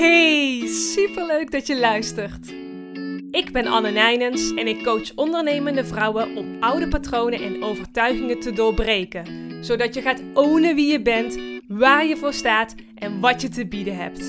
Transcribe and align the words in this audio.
Hey, 0.00 0.66
superleuk 0.66 1.50
dat 1.50 1.66
je 1.66 1.78
luistert. 1.78 2.48
Ik 3.30 3.52
ben 3.52 3.66
Anne 3.66 3.90
Nijnens 3.90 4.54
en 4.54 4.66
ik 4.66 4.84
coach 4.84 5.14
ondernemende 5.14 5.84
vrouwen 5.84 6.36
om 6.36 6.56
oude 6.60 6.88
patronen 6.88 7.40
en 7.40 7.62
overtuigingen 7.62 8.40
te 8.40 8.52
doorbreken. 8.52 9.24
Zodat 9.64 9.94
je 9.94 10.02
gaat 10.02 10.22
ownen 10.34 10.74
wie 10.74 10.92
je 10.92 11.02
bent, 11.02 11.38
waar 11.68 12.06
je 12.06 12.16
voor 12.16 12.32
staat 12.32 12.74
en 12.94 13.20
wat 13.20 13.40
je 13.40 13.48
te 13.48 13.66
bieden 13.66 13.96
hebt. 13.96 14.20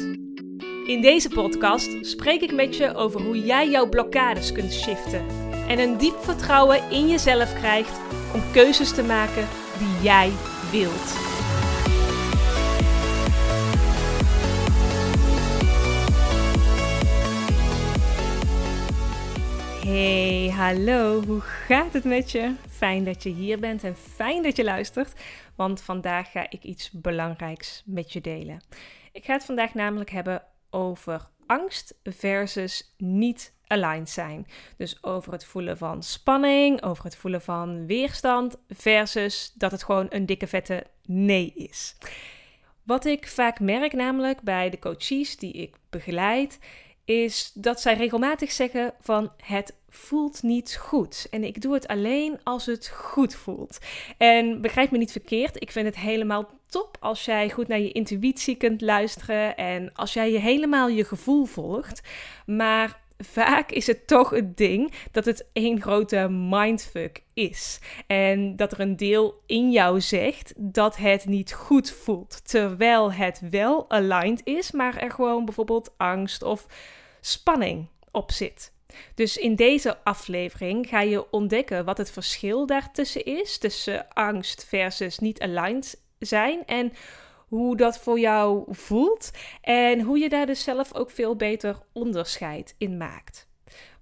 In 0.85 1.01
deze 1.01 1.29
podcast 1.29 2.05
spreek 2.05 2.41
ik 2.41 2.53
met 2.53 2.77
je 2.77 2.95
over 2.95 3.21
hoe 3.21 3.39
jij 3.39 3.69
jouw 3.69 3.89
blokkades 3.89 4.51
kunt 4.51 4.73
shiften. 4.73 5.25
En 5.67 5.79
een 5.79 5.97
diep 5.97 6.17
vertrouwen 6.19 6.89
in 6.89 7.07
jezelf 7.07 7.53
krijgt 7.53 7.99
om 8.33 8.41
keuzes 8.51 8.93
te 8.93 9.03
maken 9.03 9.47
die 9.77 10.03
jij 10.03 10.31
wilt. 10.71 11.30
Hey, 19.91 20.49
hallo, 20.55 21.23
hoe 21.23 21.39
gaat 21.41 21.93
het 21.93 22.03
met 22.03 22.31
je? 22.31 22.55
Fijn 22.69 23.03
dat 23.03 23.23
je 23.23 23.29
hier 23.29 23.59
bent 23.59 23.83
en 23.83 23.95
fijn 23.95 24.43
dat 24.43 24.55
je 24.55 24.63
luistert, 24.63 25.13
want 25.55 25.81
vandaag 25.81 26.31
ga 26.31 26.45
ik 26.49 26.63
iets 26.63 26.91
belangrijks 26.91 27.83
met 27.85 28.13
je 28.13 28.21
delen. 28.21 28.61
Ik 29.11 29.25
ga 29.25 29.33
het 29.33 29.45
vandaag 29.45 29.73
namelijk 29.73 30.09
hebben 30.09 30.43
over 30.69 31.21
angst 31.45 31.95
versus 32.03 32.93
niet 32.97 33.53
aligned 33.67 34.09
zijn. 34.09 34.47
Dus 34.77 35.03
over 35.03 35.31
het 35.31 35.45
voelen 35.45 35.77
van 35.77 36.03
spanning, 36.03 36.83
over 36.83 37.03
het 37.03 37.15
voelen 37.15 37.41
van 37.41 37.85
weerstand 37.85 38.57
versus 38.67 39.51
dat 39.55 39.71
het 39.71 39.83
gewoon 39.83 40.07
een 40.09 40.25
dikke 40.25 40.47
vette 40.47 40.83
nee 41.05 41.53
is. 41.55 41.95
Wat 42.83 43.05
ik 43.05 43.27
vaak 43.27 43.59
merk 43.59 43.93
namelijk 43.93 44.41
bij 44.41 44.69
de 44.69 44.79
coaches 44.79 45.37
die 45.37 45.53
ik 45.53 45.75
begeleid, 45.89 46.59
is 47.05 47.51
dat 47.53 47.81
zij 47.81 47.93
regelmatig 47.93 48.51
zeggen 48.51 48.93
van 48.99 49.31
het 49.37 49.73
voelt 49.89 50.43
niet 50.43 50.75
goed. 50.75 51.27
En 51.29 51.43
ik 51.43 51.61
doe 51.61 51.73
het 51.73 51.87
alleen 51.87 52.39
als 52.43 52.65
het 52.65 52.87
goed 52.87 53.35
voelt. 53.35 53.77
En 54.17 54.61
begrijp 54.61 54.91
me 54.91 54.97
niet 54.97 55.11
verkeerd, 55.11 55.61
ik 55.61 55.71
vind 55.71 55.85
het 55.85 55.97
helemaal 55.97 56.49
top 56.65 56.97
als 56.99 57.25
jij 57.25 57.49
goed 57.49 57.67
naar 57.67 57.79
je 57.79 57.91
intuïtie 57.91 58.55
kunt 58.55 58.81
luisteren 58.81 59.55
en 59.57 59.93
als 59.93 60.13
jij 60.13 60.31
je 60.31 60.39
helemaal 60.39 60.87
je 60.87 61.05
gevoel 61.05 61.45
volgt. 61.45 62.01
Maar 62.45 63.00
vaak 63.23 63.71
is 63.71 63.87
het 63.87 64.07
toch 64.07 64.29
het 64.29 64.57
ding 64.57 64.93
dat 65.11 65.25
het 65.25 65.45
één 65.53 65.81
grote 65.81 66.29
mindfuck 66.29 67.23
is. 67.33 67.79
En 68.07 68.55
dat 68.55 68.71
er 68.71 68.79
een 68.79 68.95
deel 68.95 69.41
in 69.45 69.71
jou 69.71 70.01
zegt 70.01 70.53
dat 70.57 70.97
het 70.97 71.25
niet 71.25 71.53
goed 71.53 71.91
voelt. 71.91 72.49
Terwijl 72.49 73.13
het 73.13 73.41
wel 73.49 73.89
aligned 73.89 74.41
is, 74.43 74.71
maar 74.71 74.97
er 74.97 75.11
gewoon 75.11 75.45
bijvoorbeeld 75.45 75.93
angst 75.97 76.43
of 76.43 76.65
spanning 77.21 77.87
op 78.11 78.31
zit. 78.31 78.71
Dus 79.15 79.37
in 79.37 79.55
deze 79.55 80.03
aflevering 80.03 80.87
ga 80.87 81.01
je 81.01 81.31
ontdekken 81.31 81.85
wat 81.85 81.97
het 81.97 82.11
verschil 82.11 82.65
daartussen 82.65 83.25
is, 83.25 83.57
tussen 83.57 84.07
angst 84.13 84.65
versus 84.65 85.19
niet 85.19 85.41
aligned 85.41 86.01
zijn 86.19 86.65
en 86.65 86.93
hoe 87.51 87.77
dat 87.77 87.99
voor 87.99 88.19
jou 88.19 88.63
voelt 88.67 89.31
en 89.61 90.01
hoe 90.01 90.17
je 90.17 90.29
daar 90.29 90.45
dus 90.45 90.63
zelf 90.63 90.93
ook 90.93 91.11
veel 91.11 91.35
beter 91.35 91.77
onderscheid 91.93 92.75
in 92.77 92.97
maakt. 92.97 93.47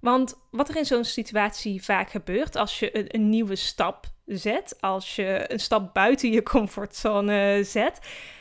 Want 0.00 0.40
wat 0.50 0.68
er 0.68 0.76
in 0.76 0.84
zo'n 0.84 1.04
situatie 1.04 1.84
vaak 1.84 2.10
gebeurt 2.10 2.56
als 2.56 2.78
je 2.78 2.96
een, 2.98 3.04
een, 3.08 3.28
nieuwe 3.28 3.56
stap 3.56 4.06
zet, 4.26 4.76
als 4.80 5.16
je 5.16 5.44
een 5.48 5.60
stap 5.60 5.94
buiten 5.94 6.32
je 6.32 6.42
comfortzone 6.42 7.60
zet, 7.64 7.98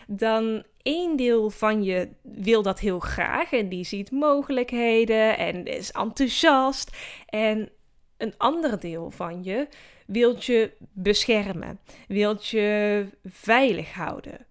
dan 0.08 0.64
één 0.82 1.16
deel 1.16 1.50
van 1.50 1.84
je 1.84 2.10
wil 2.22 2.62
dat 2.62 2.80
heel 2.80 3.00
graag 3.00 3.52
en 3.52 3.70
die 3.70 3.86
ziet 3.86 4.12
mogelijkheden 4.12 5.38
en 5.38 5.66
is 5.66 5.92
enthousiast. 5.92 6.98
En 7.26 7.70
een 8.18 8.34
ander 8.38 8.80
deel 8.80 9.12
van 9.12 9.44
je 9.44 9.68
wilt 10.06 10.46
je 10.46 10.72
beschermen, 10.94 11.80
wilt 12.08 12.48
je 12.48 13.06
veilig 13.24 13.94
houden. 13.94 14.48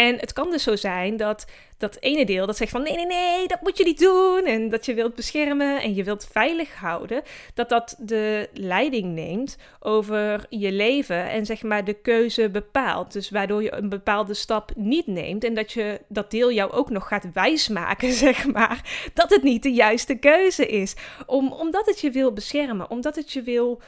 En 0.00 0.18
het 0.18 0.32
kan 0.32 0.50
dus 0.50 0.62
zo 0.62 0.76
zijn 0.76 1.16
dat 1.16 1.46
dat 1.78 1.96
ene 2.00 2.24
deel 2.24 2.46
dat 2.46 2.56
zegt 2.56 2.70
van 2.70 2.82
nee, 2.82 2.94
nee, 2.94 3.06
nee, 3.06 3.46
dat 3.46 3.60
moet 3.60 3.78
je 3.78 3.84
niet 3.84 3.98
doen. 3.98 4.44
En 4.44 4.68
dat 4.68 4.86
je 4.86 4.94
wilt 4.94 5.14
beschermen 5.14 5.82
en 5.82 5.94
je 5.94 6.04
wilt 6.04 6.28
veilig 6.32 6.74
houden. 6.74 7.22
Dat 7.54 7.68
dat 7.68 7.96
de 7.98 8.48
leiding 8.52 9.14
neemt 9.14 9.56
over 9.80 10.46
je 10.48 10.72
leven 10.72 11.30
en 11.30 11.46
zeg 11.46 11.62
maar 11.62 11.84
de 11.84 11.92
keuze 11.94 12.50
bepaalt. 12.50 13.12
Dus 13.12 13.30
waardoor 13.30 13.62
je 13.62 13.74
een 13.74 13.88
bepaalde 13.88 14.34
stap 14.34 14.72
niet 14.76 15.06
neemt. 15.06 15.44
En 15.44 15.54
dat 15.54 15.72
je 15.72 16.00
dat 16.08 16.30
deel 16.30 16.52
jou 16.52 16.72
ook 16.72 16.90
nog 16.90 17.08
gaat 17.08 17.32
wijsmaken, 17.32 18.12
zeg 18.26 18.46
maar. 18.46 19.10
Dat 19.14 19.30
het 19.30 19.42
niet 19.42 19.62
de 19.62 19.72
juiste 19.72 20.14
keuze 20.14 20.66
is. 20.66 20.94
Om, 21.26 21.52
omdat 21.52 21.86
het 21.86 22.00
je 22.00 22.10
wil 22.10 22.32
beschermen, 22.32 22.90
omdat 22.90 23.16
het 23.16 23.32
je 23.32 23.42
wil 23.42 23.80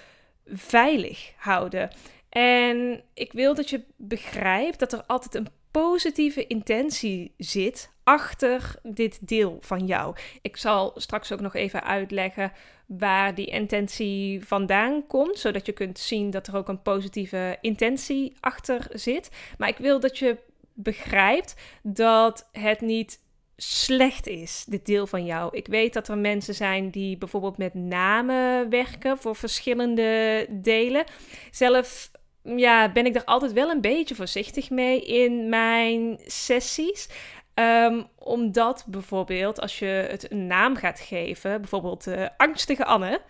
veilig 0.47 1.33
houden. 1.37 1.91
En 2.29 3.03
ik 3.15 3.33
wil 3.33 3.55
dat 3.55 3.71
je 3.71 3.83
begrijpt 3.97 4.79
dat 4.79 4.93
er 4.93 5.03
altijd 5.07 5.35
een 5.35 5.61
positieve 5.73 6.47
intentie 6.47 7.35
zit 7.39 7.91
achter 8.05 8.75
dit 8.83 9.29
deel 9.29 9.59
van 9.61 9.87
jou. 9.87 10.17
Ik 10.43 10.57
zal 10.57 10.93
straks 10.97 11.33
ook 11.33 11.41
nog 11.41 11.55
even 11.55 11.85
uitleggen 11.85 12.53
waar 12.87 13.35
die 13.35 13.47
intentie 13.47 14.45
vandaan 14.47 15.07
komt, 15.07 15.39
zodat 15.39 15.67
je 15.67 15.73
kunt 15.73 15.99
zien 15.99 16.31
dat 16.31 16.47
er 16.47 16.57
ook 16.57 16.69
een 16.69 16.83
positieve 16.83 17.59
intentie 17.61 18.33
achter 18.41 18.87
zit. 18.93 19.31
Maar 19.59 19.69
ik 19.69 19.79
wil 19.79 20.01
dat 20.01 20.19
je 20.19 20.39
begrijpt 20.75 21.55
dat 21.83 22.49
het 22.53 22.81
niet 22.81 23.21
slecht 23.57 24.27
is, 24.27 24.65
dit 24.69 24.87
deel 24.87 25.07
van 25.07 25.25
jou. 25.25 25.57
Ik 25.57 25.67
weet 25.67 25.93
dat 25.93 26.09
er 26.09 26.19
mensen 26.19 26.55
zijn 26.55 26.91
die 26.91 27.19
bijvoorbeeld 27.19 27.59
met 27.59 27.75
namen 27.75 28.71
werken 28.71 29.19
voor 29.19 29.37
verschillende 29.37 30.47
delen. 30.51 31.05
Zelf 31.51 32.11
ja, 32.43 32.93
ben 32.93 33.07
ik 33.07 33.15
er 33.15 33.25
altijd 33.25 33.53
wel 33.53 33.71
een 33.71 33.81
beetje 33.81 34.15
voorzichtig 34.15 34.71
mee 34.71 35.01
in 35.01 35.49
mijn 35.49 36.19
sessies. 36.27 37.09
Um, 37.55 38.07
omdat 38.19 38.85
bijvoorbeeld 38.87 39.61
als 39.61 39.79
je 39.79 39.87
het 39.87 40.31
een 40.31 40.47
naam 40.47 40.77
gaat 40.77 41.01
geven, 41.01 41.61
bijvoorbeeld 41.61 42.07
uh, 42.07 42.27
angstige 42.37 42.85
Anne, 42.85 43.21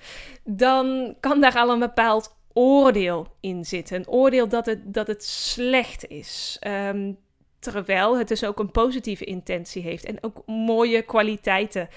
dan 0.44 1.16
kan 1.20 1.40
daar 1.40 1.56
al 1.56 1.70
een 1.70 1.78
bepaald 1.78 2.36
oordeel 2.52 3.26
in 3.40 3.64
zitten. 3.64 3.96
Een 3.96 4.08
oordeel 4.08 4.48
dat 4.48 4.66
het, 4.66 4.94
dat 4.94 5.06
het 5.06 5.24
slecht 5.24 6.08
is. 6.08 6.58
Um, 6.66 7.18
terwijl 7.58 8.18
het 8.18 8.28
dus 8.28 8.44
ook 8.44 8.58
een 8.58 8.70
positieve 8.70 9.24
intentie 9.24 9.82
heeft 9.82 10.04
en 10.04 10.18
ook 10.20 10.42
mooie 10.46 11.02
kwaliteiten 11.02 11.88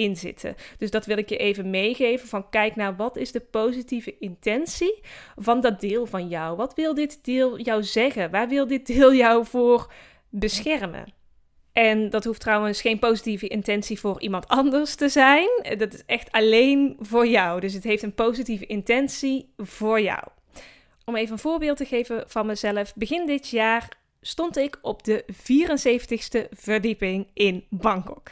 in 0.00 0.16
zitten. 0.16 0.54
Dus 0.78 0.90
dat 0.90 1.06
wil 1.06 1.18
ik 1.18 1.28
je 1.28 1.36
even 1.36 1.70
meegeven 1.70 2.28
van 2.28 2.50
kijk 2.50 2.76
naar 2.76 2.96
wat 2.96 3.16
is 3.16 3.32
de 3.32 3.40
positieve 3.40 4.18
intentie 4.18 5.00
van 5.36 5.60
dat 5.60 5.80
deel 5.80 6.06
van 6.06 6.28
jou? 6.28 6.56
Wat 6.56 6.74
wil 6.74 6.94
dit 6.94 7.24
deel 7.24 7.58
jou 7.58 7.82
zeggen? 7.82 8.30
Waar 8.30 8.48
wil 8.48 8.66
dit 8.66 8.86
deel 8.86 9.14
jou 9.14 9.46
voor 9.46 9.92
beschermen? 10.28 11.04
En 11.72 12.10
dat 12.10 12.24
hoeft 12.24 12.40
trouwens 12.40 12.80
geen 12.80 12.98
positieve 12.98 13.48
intentie 13.48 14.00
voor 14.00 14.20
iemand 14.20 14.48
anders 14.48 14.94
te 14.94 15.08
zijn. 15.08 15.48
Dat 15.78 15.94
is 15.94 16.02
echt 16.06 16.32
alleen 16.32 16.96
voor 16.98 17.26
jou. 17.26 17.60
Dus 17.60 17.74
het 17.74 17.84
heeft 17.84 18.02
een 18.02 18.14
positieve 18.14 18.66
intentie 18.66 19.52
voor 19.56 20.00
jou. 20.00 20.24
Om 21.04 21.16
even 21.16 21.32
een 21.32 21.38
voorbeeld 21.38 21.76
te 21.76 21.84
geven 21.84 22.24
van 22.26 22.46
mezelf. 22.46 22.94
Begin 22.94 23.26
dit 23.26 23.48
jaar 23.48 23.88
stond 24.20 24.56
ik 24.56 24.78
op 24.82 25.04
de 25.04 25.24
74ste 25.32 26.48
verdieping 26.50 27.26
in 27.34 27.64
Bangkok. 27.70 28.30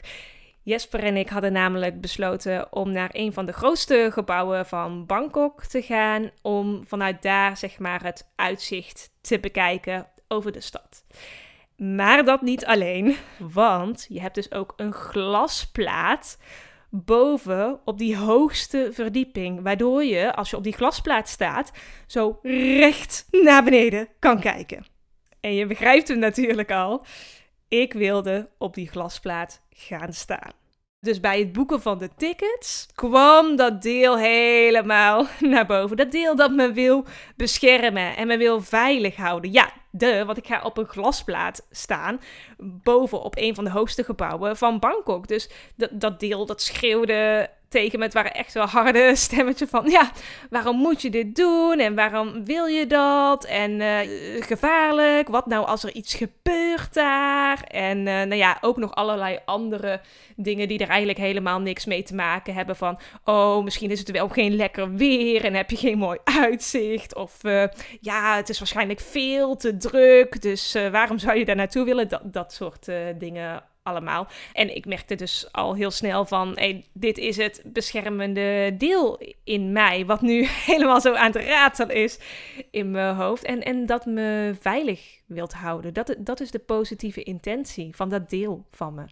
Jesper 0.63 1.01
en 1.01 1.17
ik 1.17 1.29
hadden 1.29 1.53
namelijk 1.53 2.01
besloten 2.01 2.73
om 2.73 2.91
naar 2.91 3.11
een 3.13 3.33
van 3.33 3.47
de 3.47 3.53
grootste 3.53 4.09
gebouwen 4.13 4.67
van 4.67 5.07
Bangkok 5.07 5.65
te 5.65 5.83
gaan. 5.83 6.31
Om 6.43 6.85
vanuit 6.87 7.23
daar 7.23 7.57
zeg 7.57 7.79
maar 7.79 8.03
het 8.03 8.33
uitzicht 8.37 9.11
te 9.21 9.41
bekijken 9.41 10.07
over 10.29 10.53
de 10.53 10.61
stad. 10.61 11.05
Maar 11.77 12.25
dat 12.25 12.43
niet 12.43 12.65
alleen, 12.65 13.17
want 13.39 14.07
je 14.09 14.21
hebt 14.21 14.35
dus 14.35 14.53
ook 14.53 14.73
een 14.77 14.93
glasplaat 14.93 16.39
boven 16.91 17.81
op 17.85 17.99
die 17.99 18.17
hoogste 18.17 18.89
verdieping. 18.93 19.63
Waardoor 19.63 20.05
je, 20.05 20.35
als 20.35 20.51
je 20.51 20.57
op 20.57 20.63
die 20.63 20.73
glasplaat 20.73 21.29
staat, 21.29 21.73
zo 22.07 22.39
recht 22.43 23.27
naar 23.31 23.65
beneden 23.65 24.09
kan 24.19 24.41
kijken. 24.41 24.87
En 25.41 25.55
je 25.55 25.67
begrijpt 25.67 26.09
hem 26.09 26.19
natuurlijk 26.19 26.71
al. 26.71 27.05
Ik 27.69 27.93
wilde 27.93 28.49
op 28.59 28.75
die 28.75 28.89
glasplaat 28.89 29.61
gaan 29.71 30.13
staan. 30.13 30.53
Dus 31.01 31.21
bij 31.21 31.39
het 31.39 31.53
boeken 31.53 31.83
van 31.83 31.99
de 31.99 32.09
tickets 32.17 32.87
kwam 32.95 33.57
dat 33.57 33.83
deel 33.83 34.19
helemaal 34.19 35.27
naar 35.41 35.67
boven. 35.67 35.97
Dat 35.97 36.13
deel 36.13 36.37
dat 36.37 36.51
me 36.51 36.73
wil 36.73 37.05
beschermen 37.37 38.17
en 38.17 38.27
me 38.27 38.37
wil 38.37 38.61
veilig 38.61 39.17
houden. 39.17 39.53
Ja, 39.53 39.73
de, 39.91 40.25
want 40.25 40.39
ik 40.39 40.47
ga 40.47 40.63
op 40.63 40.79
een 40.79 40.87
glasplaat 40.87 41.67
staan 41.71 42.21
boven 42.59 43.23
op 43.23 43.37
een 43.37 43.55
van 43.55 43.65
de 43.65 43.71
hoogste 43.71 44.05
gebouwen 44.05 44.57
van 44.57 44.79
Bangkok. 44.79 45.29
Dus 45.29 45.51
dat, 45.77 45.91
dat 45.93 46.21
deel 46.21 46.47
dat 46.47 46.63
schreeuwde 46.63 47.51
tegen 47.69 47.99
me. 47.99 48.05
Het 48.05 48.15
waren 48.15 48.35
echt 48.35 48.53
wel 48.53 48.67
harde 48.67 49.13
stemmetjes 49.17 49.71
van, 49.71 49.91
ja, 49.91 50.11
waarom 50.51 50.77
moet 50.77 51.03
je 51.03 51.11
dit 51.11 51.37
doen? 51.37 51.79
En 51.79 51.95
waarom 51.95 52.45
wil 52.45 52.67
je 52.67 52.87
dat? 52.87 53.45
En 53.45 53.81
uh, 53.81 53.99
gevaarlijk, 54.41 55.29
wat 55.29 55.47
nou 55.47 55.67
als 55.67 55.85
er 55.85 55.95
iets 55.95 56.15
gebeurt 56.15 56.95
daar? 56.95 57.63
En 57.63 57.99
uh, 57.99 58.05
nou 58.05 58.35
ja, 58.35 58.59
ook 58.61 58.77
nog 58.77 58.95
allerlei 58.95 59.39
andere 59.45 60.01
dingen 60.37 60.69
die 60.69 60.79
er 60.79 60.89
eigenlijk 60.89 61.19
helemaal 61.19 61.61
niks 61.61 61.87
mee 61.87 62.03
te 62.03 62.15
maken 62.15 62.55
hebben. 62.55 62.77
Van, 62.77 62.99
oh, 63.25 63.65
misschien 63.65 63.91
is 63.91 63.99
het 63.99 64.11
wel 64.11 64.29
geen 64.29 64.57
lekker 64.57 64.95
weer 64.95 65.45
en 65.45 65.55
heb 65.55 65.71
je 65.71 65.77
geen 65.77 65.99
mooi 65.99 66.19
uitzicht. 66.43 67.15
Of, 67.15 67.45
uh, 67.45 67.65
ja, 68.01 68.37
het 68.37 68.49
is 68.49 68.59
waarschijnlijk 68.59 69.01
veel 69.01 69.57
te 69.57 69.77
druk, 69.77 70.43
dus 70.43 70.73
waarom 70.73 71.19
zou 71.19 71.39
je 71.39 71.45
daar 71.45 71.57
naartoe 71.57 71.85
willen? 71.85 72.09
Dat, 72.09 72.23
dat 72.25 72.53
soort 72.53 72.87
dingen 73.19 73.63
allemaal. 73.89 74.27
En 74.53 74.77
ik 74.77 74.87
merkte 74.87 75.15
dus 75.15 75.53
al 75.53 75.75
heel 75.75 75.91
snel 75.91 76.25
van, 76.25 76.59
dit 76.93 77.19
is 77.19 77.37
het 77.37 77.63
beschermende 77.65 78.75
deel 78.79 79.21
in 79.45 79.73
mij, 79.73 80.07
wat 80.07 80.21
nu 80.21 80.47
helemaal 80.71 81.01
zo 81.01 81.15
aan 81.15 81.33
het 81.33 81.43
ratelen 81.43 81.95
is 81.95 82.19
in 82.71 82.91
mijn 82.91 83.15
hoofd. 83.15 83.45
En, 83.45 83.63
en 83.63 83.87
dat 83.87 84.07
me 84.07 84.55
veilig 84.61 85.21
wilt 85.27 85.53
houden. 85.53 85.95
Dat, 85.95 86.15
dat 86.19 86.41
is 86.41 86.51
de 86.51 86.59
positieve 86.59 87.23
intentie 87.23 87.97
van 87.97 88.09
dat 88.09 88.31
deel 88.31 88.67
van 88.71 88.95
me. 88.95 89.05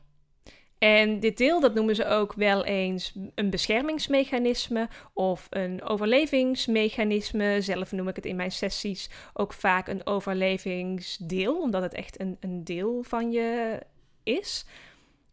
En 0.79 1.20
dit 1.20 1.37
deel, 1.37 1.61
dat 1.61 1.75
noemen 1.75 1.94
ze 1.94 2.06
ook 2.06 2.32
wel 2.32 2.64
eens 2.64 3.14
een 3.34 3.50
beschermingsmechanisme 3.50 4.88
of 5.12 5.46
een 5.50 5.82
overlevingsmechanisme. 5.82 7.61
Zelf 7.61 7.93
noem 7.93 8.08
ik 8.08 8.17
het 8.17 8.26
in 8.26 8.37
mijn 8.37 8.52
sessies 8.52 9.11
ook 9.32 9.52
vaak 9.52 9.88
een 9.88 10.06
overlevingsdeel, 10.06 11.61
omdat 11.61 11.82
het 11.82 11.94
echt 11.94 12.20
een, 12.20 12.37
een 12.40 12.64
deel 12.64 13.02
van 13.02 13.31
je 13.31 13.81
is. 14.26 14.64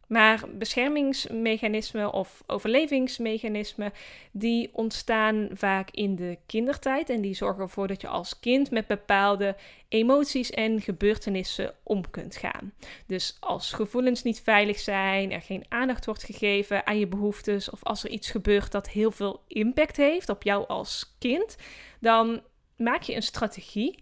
Maar 0.08 0.44
beschermingsmechanismen 0.58 2.14
of 2.14 2.44
overlevingsmechanismen, 2.48 3.94
die 4.32 4.70
ontstaan 4.74 5.50
vaak 5.54 5.90
in 5.92 6.16
de 6.16 6.38
kindertijd. 6.46 7.10
En 7.10 7.22
die 7.22 7.34
zorgen 7.34 7.62
ervoor 7.62 7.88
dat 7.88 8.02
je 8.02 8.08
als 8.08 8.40
kind 8.40 8.72
met 8.72 8.88
bepaalde 8.88 9.56
emoties 9.88 10.50
en 10.50 10.82
gebeurtenissen 10.82 11.74
om 11.84 12.10
kunt 12.10 12.36
gaan. 12.36 12.74
Dus 13.08 13.38
als 13.40 13.72
gevoelens 13.72 14.24
niet 14.24 14.42
veilig 14.42 14.80
zijn, 14.80 15.32
er 15.32 15.42
geen 15.42 15.66
aandacht 15.70 16.06
wordt 16.06 16.24
gegeven 16.24 16.86
aan 16.86 17.00
je 17.00 17.08
behoeftes, 17.08 17.70
of 17.70 17.84
als 17.84 18.04
er 18.04 18.10
iets 18.10 18.32
gebeurt 18.32 18.72
dat 18.72 18.90
heel 18.90 19.12
veel 19.12 19.42
impact 19.48 19.98
heeft 19.98 20.30
op 20.30 20.44
jou 20.44 20.68
als 20.68 21.16
kind, 21.20 21.56
dan 22.00 22.42
maak 22.78 23.02
je 23.02 23.16
een 23.16 23.24
strategie 23.24 24.00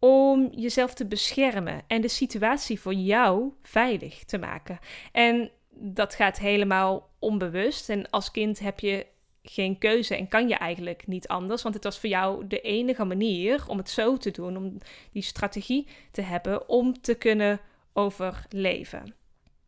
om 0.00 0.48
jezelf 0.54 0.94
te 0.94 1.06
beschermen 1.06 1.82
en 1.86 2.00
de 2.00 2.08
situatie 2.08 2.80
voor 2.80 2.94
jou 2.94 3.52
veilig 3.62 4.24
te 4.24 4.38
maken. 4.38 4.78
En 5.12 5.50
dat 5.70 6.14
gaat 6.14 6.38
helemaal 6.38 7.08
onbewust. 7.18 7.88
En 7.88 8.10
als 8.10 8.30
kind 8.30 8.58
heb 8.58 8.80
je 8.80 9.06
geen 9.42 9.78
keuze 9.78 10.16
en 10.16 10.28
kan 10.28 10.48
je 10.48 10.54
eigenlijk 10.54 11.06
niet 11.06 11.28
anders, 11.28 11.62
want 11.62 11.74
het 11.74 11.84
was 11.84 11.98
voor 11.98 12.08
jou 12.08 12.46
de 12.46 12.60
enige 12.60 13.04
manier 13.04 13.64
om 13.66 13.78
het 13.78 13.90
zo 13.90 14.16
te 14.16 14.30
doen, 14.30 14.56
om 14.56 14.78
die 15.12 15.22
strategie 15.22 15.86
te 16.10 16.22
hebben 16.22 16.68
om 16.68 17.00
te 17.00 17.14
kunnen 17.14 17.60
overleven. 17.92 19.14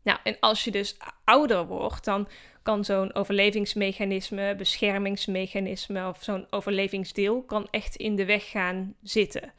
Nou, 0.03 0.19
en 0.23 0.37
als 0.39 0.63
je 0.63 0.71
dus 0.71 0.97
ouder 1.23 1.67
wordt, 1.67 2.05
dan 2.05 2.27
kan 2.63 2.85
zo'n 2.85 3.13
overlevingsmechanisme, 3.13 4.55
beschermingsmechanisme 4.55 6.07
of 6.07 6.23
zo'n 6.23 6.47
overlevingsdeel 6.49 7.43
kan 7.43 7.67
echt 7.71 7.95
in 7.95 8.15
de 8.15 8.25
weg 8.25 8.49
gaan 8.49 8.95
zitten 9.01 9.53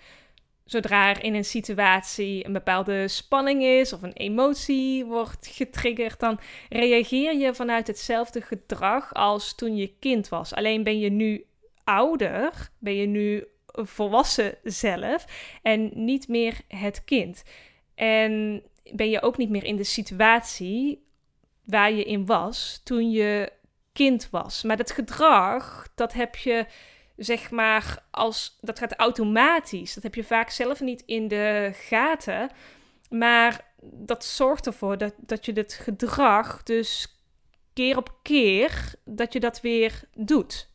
zodra 0.64 1.08
er 1.08 1.24
in 1.24 1.34
een 1.34 1.44
situatie 1.44 2.46
een 2.46 2.52
bepaalde 2.52 3.08
spanning 3.08 3.62
is 3.62 3.92
of 3.92 4.02
een 4.02 4.12
emotie 4.12 5.04
wordt 5.04 5.46
getriggerd, 5.46 6.20
dan 6.20 6.40
reageer 6.68 7.36
je 7.36 7.54
vanuit 7.54 7.86
hetzelfde 7.86 8.40
gedrag 8.40 9.14
als 9.14 9.54
toen 9.54 9.76
je 9.76 9.94
kind 9.98 10.28
was. 10.28 10.54
Alleen 10.54 10.82
ben 10.82 10.98
je 10.98 11.10
nu 11.10 11.44
ouder, 11.84 12.70
ben 12.78 12.94
je 12.94 13.06
nu 13.06 13.44
volwassen 13.66 14.54
zelf 14.62 15.24
en 15.62 15.90
niet 15.94 16.28
meer 16.28 16.60
het 16.68 17.04
kind. 17.04 17.42
En 17.94 18.62
ben 18.92 19.10
je 19.10 19.22
ook 19.22 19.36
niet 19.36 19.50
meer 19.50 19.64
in 19.64 19.76
de 19.76 19.84
situatie 19.84 21.06
waar 21.64 21.92
je 21.92 22.04
in 22.04 22.26
was 22.26 22.80
toen 22.84 23.10
je 23.10 23.52
kind 23.92 24.28
was. 24.30 24.62
Maar 24.62 24.76
dat 24.76 24.90
gedrag, 24.90 25.88
dat 25.94 26.12
heb 26.12 26.36
je 26.36 26.66
zeg 27.16 27.50
maar, 27.50 28.04
als, 28.10 28.56
dat 28.60 28.78
gaat 28.78 28.94
automatisch. 28.96 29.94
Dat 29.94 30.02
heb 30.02 30.14
je 30.14 30.24
vaak 30.24 30.50
zelf 30.50 30.80
niet 30.80 31.02
in 31.06 31.28
de 31.28 31.70
gaten. 31.72 32.50
Maar 33.10 33.72
dat 33.80 34.24
zorgt 34.24 34.66
ervoor 34.66 34.98
dat, 34.98 35.14
dat 35.16 35.44
je 35.44 35.52
dit 35.52 35.72
gedrag 35.74 36.62
dus 36.62 37.18
keer 37.72 37.96
op 37.96 38.14
keer, 38.22 38.94
dat 39.04 39.32
je 39.32 39.40
dat 39.40 39.60
weer 39.60 40.02
doet. 40.14 40.72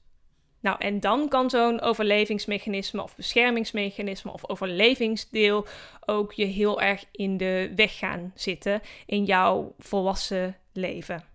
Nou, 0.62 0.76
en 0.80 1.00
dan 1.00 1.28
kan 1.28 1.50
zo'n 1.50 1.82
overlevingsmechanisme 1.82 3.04
of 3.04 3.16
beschermingsmechanisme 3.16 4.32
of 4.32 4.50
overlevingsdeel 4.50 5.66
ook 6.06 6.34
je 6.34 6.46
heel 6.46 6.82
erg 6.82 7.06
in 7.12 7.38
de 7.38 7.72
weg 7.76 7.98
gaan 7.98 8.32
zitten 8.36 8.82
in 9.06 9.26
jouw 9.26 9.74
volwassen 9.78 10.58
leven. 10.74 11.29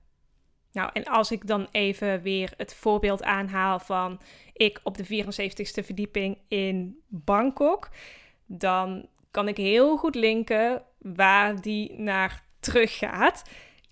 Nou, 0.75 0.91
en 0.93 1.05
als 1.05 1.31
ik 1.31 1.47
dan 1.47 1.69
even 1.71 2.23
weer 2.23 2.53
het 2.57 2.75
voorbeeld 2.75 3.23
aanhaal 3.23 3.79
van 3.79 4.21
ik 4.53 4.81
op 4.83 4.97
de 4.97 5.25
74ste 5.25 5.85
verdieping 5.85 6.39
in 6.49 6.99
Bangkok, 7.09 7.89
dan 8.47 9.09
kan 9.31 9.49
ik 9.49 9.57
heel 9.57 9.97
goed 9.97 10.15
linken 10.15 10.83
waar 10.99 11.61
die 11.61 11.93
naar 11.93 12.43
terug 12.61 12.99
gaat. 12.99 13.43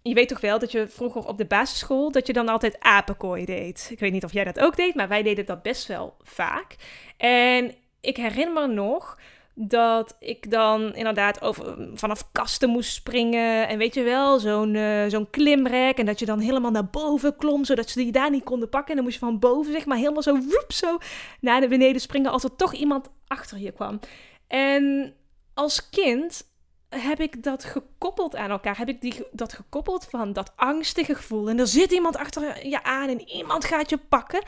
Je 0.02 0.14
weet 0.14 0.29
toch 0.29 0.40
wel 0.40 0.58
dat 0.58 0.73
je 0.73 0.88
vroeger 0.88 1.26
op 1.26 1.38
de 1.38 1.44
basisschool 1.44 2.11
dat 2.11 2.26
je 2.26 2.32
dan 2.32 2.49
altijd 2.49 2.81
apenkooi 2.81 3.44
deed. 3.44 3.88
Ik 3.90 3.99
weet 3.99 4.12
niet 4.12 4.25
of 4.25 4.32
jij 4.32 4.44
dat 4.44 4.61
ook 4.61 4.76
deed, 4.76 4.94
maar 4.94 5.08
wij 5.08 5.23
deden 5.23 5.46
dat 5.46 5.62
best 5.62 5.87
wel 5.87 6.17
vaak. 6.23 6.76
En 7.17 7.75
ik 8.00 8.17
herinner 8.17 8.69
me 8.69 8.75
nog 8.75 9.19
dat 9.55 10.17
ik 10.19 10.51
dan 10.51 10.95
inderdaad 10.95 11.43
over, 11.43 11.89
vanaf 11.95 12.33
kasten 12.33 12.69
moest 12.69 12.93
springen. 12.93 13.69
En 13.69 13.79
weet 13.79 13.95
je 13.95 14.03
wel, 14.03 14.39
zo'n 14.39 14.75
uh, 14.75 15.05
zo'n 15.09 15.31
klimrek. 15.31 15.99
En 15.99 16.07
dat 16.07 16.19
je 16.19 16.27
dan 16.27 16.39
helemaal 16.39 16.71
naar 16.71 16.91
boven 16.91 17.37
klom, 17.37 17.65
zodat 17.65 17.89
ze 17.89 17.99
die 17.99 18.13
daar 18.13 18.31
niet 18.31 18.45
konden 18.45 18.69
pakken. 18.69 18.91
En 18.91 18.95
dan 18.97 19.05
moest 19.05 19.19
je 19.19 19.25
van 19.25 19.39
boven, 19.39 19.73
zeg 19.73 19.87
maar, 19.87 19.97
helemaal 19.97 20.23
zo, 20.23 20.35
woep, 20.35 20.73
zo 20.73 20.99
naar 21.41 21.61
de 21.61 21.69
beneden 21.69 22.01
springen. 22.01 22.31
Als 22.31 22.45
er 22.45 22.57
toch 22.57 22.73
iemand 22.73 23.09
achter 23.27 23.59
je 23.59 23.73
kwam. 23.73 23.99
En 24.47 25.15
als 25.55 25.89
kind 25.89 26.52
heb 26.94 27.21
ik 27.21 27.43
dat 27.43 27.65
gekoppeld 27.65 28.37
aan 28.37 28.50
elkaar. 28.50 28.79
Heb 28.79 28.89
ik 28.89 29.00
die, 29.00 29.27
dat 29.33 29.53
gekoppeld 29.53 30.06
van 30.11 30.33
dat 30.33 30.53
angstige 30.56 31.15
gevoel. 31.15 31.49
En 31.49 31.59
er 31.59 31.67
zit 31.67 31.93
iemand 31.93 32.17
achter 32.17 32.67
je 32.69 32.83
aan 32.83 33.09
en 33.09 33.29
iemand 33.29 33.65
gaat 33.65 33.91
je 33.91 33.99
pakken. 34.09 34.43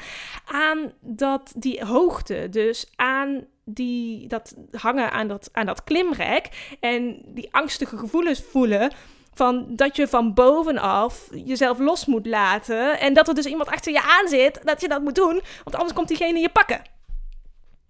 Aan 0.44 0.92
dat, 1.00 1.52
die 1.56 1.84
hoogte. 1.84 2.48
Dus 2.50 2.86
aan 2.96 3.44
die, 3.64 4.28
dat 4.28 4.54
hangen 4.70 5.10
aan 5.10 5.28
dat, 5.28 5.48
aan 5.52 5.66
dat 5.66 5.84
klimrek. 5.84 6.76
En 6.80 7.22
die 7.26 7.48
angstige 7.54 7.96
gevoelens 7.98 8.42
voelen. 8.50 8.92
Van 9.34 9.66
dat 9.68 9.96
je 9.96 10.08
van 10.08 10.34
bovenaf 10.34 11.28
jezelf 11.44 11.78
los 11.78 12.06
moet 12.06 12.26
laten. 12.26 13.00
En 13.00 13.14
dat 13.14 13.28
er 13.28 13.34
dus 13.34 13.46
iemand 13.46 13.68
achter 13.68 13.92
je 13.92 14.02
aan 14.02 14.28
zit. 14.28 14.60
Dat 14.64 14.80
je 14.80 14.88
dat 14.88 15.02
moet 15.02 15.14
doen. 15.14 15.40
Want 15.64 15.76
anders 15.76 15.92
komt 15.92 16.08
diegene 16.08 16.38
je 16.38 16.48
pakken. 16.48 16.93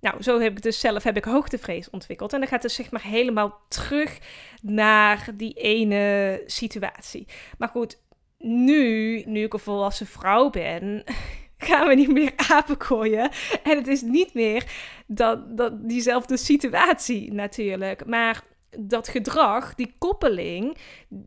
Nou, 0.04 0.23
zo 0.23 0.40
heb 0.40 0.56
ik 0.56 0.62
dus 0.62 0.80
zelf 0.80 1.02
heb 1.02 1.16
ik 1.16 1.25
hoogtevrees 1.25 1.90
ontwikkeld. 1.90 2.32
En 2.32 2.38
dan 2.40 2.49
gaat 2.49 2.62
dus 2.62 2.75
zeg 2.75 2.90
maar 2.90 3.02
helemaal 3.02 3.61
terug 3.68 4.18
naar 4.62 5.28
die 5.34 5.52
ene 5.52 6.42
situatie. 6.46 7.26
Maar 7.58 7.68
goed, 7.68 8.02
nu, 8.38 9.23
nu 9.26 9.44
ik 9.44 9.52
een 9.52 9.58
volwassen 9.58 10.06
vrouw 10.06 10.50
ben, 10.50 11.04
gaan 11.68 11.88
we 11.88 11.94
niet 11.94 12.12
meer 12.12 12.32
apenkooien. 12.37 13.30
En 13.62 13.76
het 13.76 13.87
is 13.87 14.02
niet 14.02 14.34
meer 14.34 14.73
dat, 15.06 15.58
diezelfde 15.73 16.37
situatie 16.37 17.32
natuurlijk. 17.32 18.06
Maar 18.06 18.42
dat 18.78 19.08
gedrag, 19.08 19.75
die 19.75 19.94
koppeling, 19.99 20.76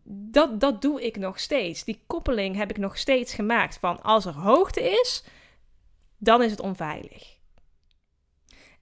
dat, 0.04 0.60
dat 0.60 0.82
doe 0.82 1.06
ik 1.06 1.18
nog 1.18 1.40
steeds. 1.40 1.84
Die 1.84 2.04
koppeling 2.08 2.56
heb 2.56 2.70
ik 2.70 2.78
nog 2.78 2.98
steeds 2.98 3.34
gemaakt 3.34 3.78
van 3.78 4.02
als 4.02 4.26
er 4.26 4.36
hoogte 4.36 4.82
is, 4.82 5.24
dan 6.18 6.44
is 6.44 6.52
het 6.52 6.60
onveilig. 6.60 7.37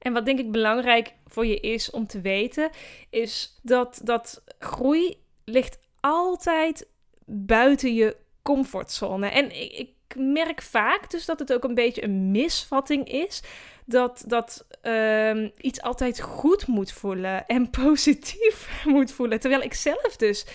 En 0.05 0.13
wat 0.13 0.25
denk 0.25 0.39
ik 0.39 0.51
belangrijk 0.51 1.13
voor 1.27 1.45
je 1.45 1.59
is 1.59 1.89
om 1.89 2.07
te 2.07 2.21
weten, 2.21 2.69
is 3.09 3.59
dat, 3.61 4.01
dat 4.03 4.43
groei 4.59 5.17
ligt 5.45 5.79
altijd 5.99 6.87
buiten 7.25 7.93
je 7.93 8.17
comfortzone. 8.41 9.27
En 9.27 9.61
ik, 9.61 9.71
ik 9.71 10.15
merk 10.15 10.61
vaak 10.61 11.09
dus 11.09 11.25
dat 11.25 11.39
het 11.39 11.53
ook 11.53 11.63
een 11.63 11.73
beetje 11.73 12.03
een 12.03 12.31
misvatting 12.31 13.09
is. 13.09 13.43
Dat, 13.85 14.23
dat 14.27 14.67
um, 14.81 15.51
iets 15.57 15.81
altijd 15.81 16.21
goed 16.21 16.67
moet 16.67 16.91
voelen 16.91 17.45
en 17.45 17.69
positief 17.83 18.83
moet 18.83 19.11
voelen. 19.11 19.39
Terwijl 19.39 19.61
ik 19.61 19.73
zelf 19.73 20.15
dus 20.15 20.45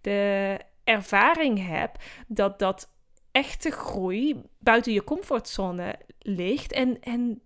de 0.00 0.58
ervaring 0.84 1.66
heb 1.66 1.96
dat 2.26 2.58
dat 2.58 2.90
echte 3.30 3.70
groei 3.70 4.42
buiten 4.58 4.92
je 4.92 5.04
comfortzone 5.04 5.98
ligt. 6.18 6.72
En, 6.72 7.00
en 7.00 7.42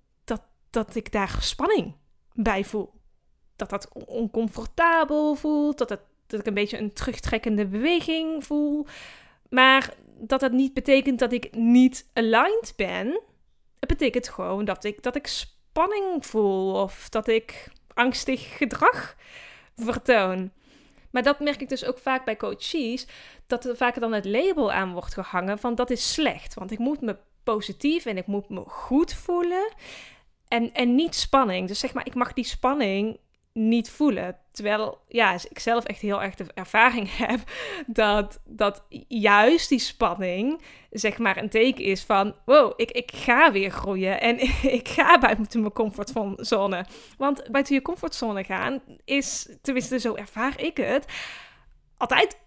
dat 0.73 0.95
ik 0.95 1.13
daar 1.13 1.37
spanning 1.41 1.95
bij 2.33 2.65
voel. 2.65 2.93
Dat 3.57 3.71
dat 3.71 3.89
oncomfortabel 4.07 5.35
voelt, 5.35 5.79
dat, 5.79 5.89
het, 5.89 6.01
dat 6.27 6.41
ik 6.41 6.47
een 6.47 6.55
beetje 6.55 6.79
een 6.79 6.93
terugtrekkende 6.93 7.67
beweging 7.67 8.45
voel. 8.45 8.87
Maar 9.49 9.95
dat 10.19 10.41
het 10.41 10.53
niet 10.53 10.75
betekent 10.75 11.19
dat 11.19 11.33
ik 11.33 11.55
niet 11.55 12.11
aligned 12.13 12.73
ben. 12.77 13.21
Het 13.79 13.89
betekent 13.89 14.29
gewoon 14.29 14.65
dat 14.65 14.85
ik, 14.85 15.03
dat 15.03 15.17
ik 15.17 15.27
spanning 15.27 16.27
voel 16.27 16.75
of 16.83 17.09
dat 17.09 17.29
ik 17.29 17.69
angstig 17.95 18.57
gedrag 18.57 19.17
vertoon. 19.77 20.51
Maar 21.11 21.23
dat 21.23 21.41
merk 21.41 21.61
ik 21.61 21.69
dus 21.69 21.85
ook 21.85 21.99
vaak 21.99 22.25
bij 22.25 22.37
coaches, 22.37 23.07
dat 23.47 23.65
er 23.65 23.77
vaak 23.77 24.01
dan 24.01 24.13
het 24.13 24.25
label 24.25 24.73
aan 24.73 24.93
wordt 24.93 25.15
gehangen 25.15 25.59
van 25.59 25.75
dat 25.75 25.91
is 25.91 26.13
slecht. 26.13 26.55
Want 26.55 26.71
ik 26.71 26.79
moet 26.79 27.01
me 27.01 27.17
positief 27.43 28.05
en 28.07 28.17
ik 28.17 28.27
moet 28.27 28.49
me 28.49 28.63
goed 28.67 29.15
voelen 29.15 29.73
en, 30.53 30.73
en 30.73 30.95
niet 30.95 31.15
spanning. 31.15 31.69
Dus 31.69 31.79
zeg 31.79 31.95
maar, 31.95 32.07
ik 32.07 32.15
mag 32.15 32.33
die 32.33 32.45
spanning 32.45 33.19
niet 33.53 33.91
voelen. 33.91 34.37
Terwijl 34.51 34.99
ja, 35.09 35.33
ik 35.49 35.59
zelf 35.59 35.85
echt 35.85 36.01
heel 36.01 36.23
erg 36.23 36.35
de 36.35 36.47
ervaring 36.55 37.17
heb 37.27 37.41
dat, 37.87 38.41
dat 38.45 38.83
juist 39.09 39.69
die 39.69 39.79
spanning 39.79 40.63
zeg 40.91 41.19
maar 41.19 41.37
een 41.37 41.49
teken 41.49 41.85
is 41.85 42.03
van 42.03 42.35
wow, 42.45 42.73
ik, 42.77 42.91
ik 42.91 43.11
ga 43.15 43.53
weer 43.53 43.71
groeien 43.71 44.21
en 44.21 44.39
ik 44.79 44.89
ga 44.89 45.19
buiten 45.19 45.61
mijn 45.61 45.73
comfortzone. 45.73 46.87
Want 47.19 47.51
buiten 47.51 47.75
je 47.75 47.83
comfortzone 47.83 48.45
gaan 48.45 48.81
is, 49.05 49.49
tenminste 49.63 49.99
zo 49.99 50.15
ervaar 50.15 50.61
ik 50.61 50.77
het, 50.77 51.05
altijd 51.97 52.39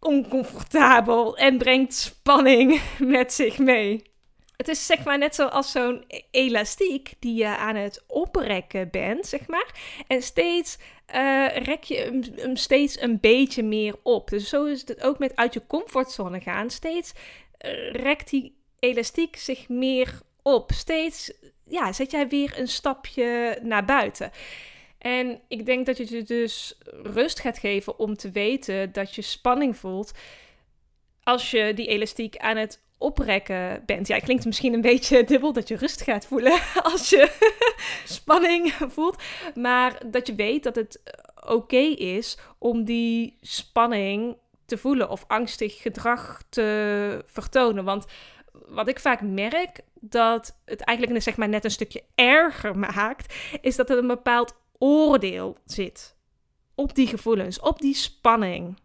oncomfortabel 0.00 1.36
en 1.36 1.58
brengt 1.58 1.94
spanning 1.94 2.80
met 2.98 3.32
zich 3.32 3.58
mee. 3.58 4.13
Het 4.56 4.68
is 4.68 4.86
zeg 4.86 5.04
maar 5.04 5.18
net 5.18 5.34
zoals 5.34 5.70
zo'n 5.70 6.04
elastiek 6.30 7.14
die 7.18 7.34
je 7.34 7.56
aan 7.56 7.76
het 7.76 8.04
oprekken 8.06 8.90
bent, 8.90 9.26
zeg 9.26 9.46
maar. 9.46 9.74
En 10.06 10.22
steeds 10.22 10.78
uh, 11.14 11.46
rek 11.56 11.82
je 11.82 12.22
hem, 12.36 12.56
steeds 12.56 13.00
een 13.00 13.20
beetje 13.20 13.62
meer 13.62 13.94
op. 14.02 14.28
Dus 14.28 14.48
zo 14.48 14.64
is 14.64 14.80
het 14.80 15.02
ook 15.02 15.18
met 15.18 15.36
uit 15.36 15.54
je 15.54 15.66
comfortzone 15.66 16.40
gaan. 16.40 16.70
Steeds 16.70 17.12
uh, 17.12 17.90
rekt 17.92 18.30
die 18.30 18.56
elastiek 18.78 19.36
zich 19.36 19.68
meer 19.68 20.20
op. 20.42 20.72
Steeds 20.72 21.32
ja, 21.68 21.92
zet 21.92 22.10
jij 22.10 22.28
weer 22.28 22.58
een 22.58 22.68
stapje 22.68 23.58
naar 23.62 23.84
buiten. 23.84 24.30
En 24.98 25.40
ik 25.48 25.66
denk 25.66 25.86
dat 25.86 25.96
je 25.96 26.16
je 26.16 26.22
dus 26.22 26.78
rust 27.02 27.40
gaat 27.40 27.58
geven 27.58 27.98
om 27.98 28.16
te 28.16 28.30
weten 28.30 28.92
dat 28.92 29.14
je 29.14 29.22
spanning 29.22 29.76
voelt 29.76 30.12
als 31.22 31.50
je 31.50 31.74
die 31.74 31.86
elastiek 31.86 32.36
aan 32.36 32.56
het 32.56 32.82
oprekken 33.04 33.82
bent. 33.86 34.06
Ja, 34.06 34.14
het 34.14 34.24
klinkt 34.24 34.44
misschien 34.44 34.72
een 34.72 34.80
beetje 34.80 35.24
dubbel 35.30 35.52
dat 35.52 35.68
je 35.68 35.76
rust 35.76 36.02
gaat 36.02 36.26
voelen 36.26 36.60
als 36.92 37.10
je 37.10 37.30
spanning 38.04 38.72
voelt. 38.88 39.22
Maar 39.54 40.00
dat 40.06 40.26
je 40.26 40.34
weet 40.34 40.62
dat 40.62 40.76
het 40.76 41.00
oké 41.46 41.76
is 41.96 42.38
om 42.58 42.84
die 42.84 43.38
spanning 43.40 44.36
te 44.66 44.78
voelen 44.78 45.10
of 45.10 45.24
angstig 45.26 45.82
gedrag 45.82 46.42
te 46.48 47.22
vertonen. 47.26 47.84
Want 47.84 48.04
wat 48.52 48.88
ik 48.88 49.00
vaak 49.00 49.20
merk, 49.20 49.80
dat 50.00 50.60
het 50.64 50.80
eigenlijk 50.80 51.22
zeg 51.22 51.36
maar, 51.36 51.48
net 51.48 51.64
een 51.64 51.70
stukje 51.70 52.02
erger 52.14 52.78
maakt, 52.78 53.34
is 53.60 53.76
dat 53.76 53.90
er 53.90 53.98
een 53.98 54.06
bepaald 54.06 54.56
oordeel 54.78 55.56
zit 55.64 56.16
op 56.74 56.94
die 56.94 57.06
gevoelens, 57.06 57.60
op 57.60 57.80
die 57.80 57.94
spanning. 57.94 58.76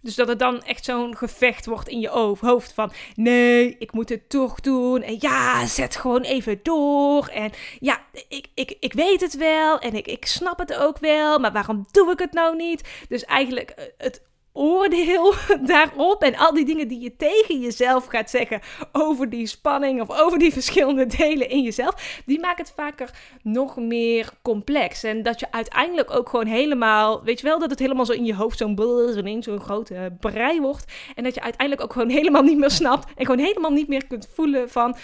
Dus 0.00 0.14
dat 0.14 0.28
het 0.28 0.38
dan 0.38 0.62
echt 0.62 0.84
zo'n 0.84 1.16
gevecht 1.16 1.66
wordt 1.66 1.88
in 1.88 2.00
je 2.00 2.08
hoofd 2.40 2.72
van 2.72 2.92
nee, 3.14 3.76
ik 3.78 3.92
moet 3.92 4.08
het 4.08 4.28
toch 4.28 4.60
doen. 4.60 5.02
En 5.02 5.16
ja, 5.20 5.66
zet 5.66 5.96
gewoon 5.96 6.22
even 6.22 6.60
door. 6.62 7.26
En 7.26 7.50
ja, 7.78 8.00
ik, 8.28 8.46
ik, 8.54 8.76
ik 8.80 8.92
weet 8.92 9.20
het 9.20 9.36
wel 9.36 9.78
en 9.78 9.94
ik, 9.94 10.06
ik 10.06 10.26
snap 10.26 10.58
het 10.58 10.74
ook 10.74 10.98
wel, 10.98 11.38
maar 11.38 11.52
waarom 11.52 11.86
doe 11.90 12.10
ik 12.10 12.18
het 12.18 12.32
nou 12.32 12.56
niet? 12.56 12.88
Dus 13.08 13.24
eigenlijk 13.24 13.70
eh, 13.70 13.84
het 13.98 14.22
oordeel 14.58 15.34
daarop 15.74 16.22
en 16.22 16.36
al 16.36 16.54
die 16.54 16.64
dingen 16.64 16.88
die 16.88 17.00
je 17.00 17.16
tegen 17.16 17.60
jezelf 17.60 18.06
gaat 18.06 18.30
zeggen 18.30 18.60
over 18.92 19.30
die 19.30 19.46
spanning 19.46 20.00
of 20.00 20.20
over 20.20 20.38
die 20.38 20.52
verschillende 20.58 21.06
delen 21.06 21.48
in 21.48 21.62
jezelf, 21.62 22.22
die 22.26 22.40
maken 22.40 22.64
het 22.64 22.72
vaker 22.76 23.10
nog 23.42 23.76
meer 23.76 24.30
complex. 24.42 25.02
En 25.02 25.22
dat 25.22 25.40
je 25.40 25.52
uiteindelijk 25.52 26.10
ook 26.10 26.28
gewoon 26.28 26.46
helemaal, 26.46 27.24
weet 27.24 27.40
je 27.40 27.46
wel, 27.46 27.58
dat 27.58 27.70
het 27.70 27.78
helemaal 27.78 28.06
zo 28.06 28.12
in 28.12 28.24
je 28.24 28.34
hoofd 28.34 28.58
zo'n 28.58 28.76
zo'n 28.78 29.42
zo'n 29.42 29.60
grote 29.60 30.16
brei 30.20 30.60
wordt. 30.60 30.92
En 31.14 31.24
dat 31.24 31.34
je 31.34 31.40
uiteindelijk 31.40 31.86
ook 31.86 31.92
gewoon 31.92 32.08
helemaal 32.10 32.42
niet 32.42 32.58
meer 32.58 32.70
snapt 32.70 33.12
en 33.16 33.26
gewoon 33.26 33.44
helemaal 33.44 33.70
niet 33.70 33.88
meer 33.88 34.06
kunt 34.06 34.28
voelen 34.34 34.70
van 34.70 34.96